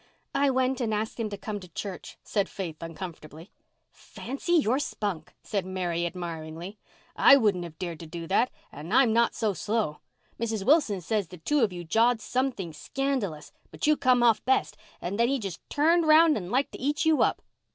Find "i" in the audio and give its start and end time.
0.33-0.49, 7.15-7.35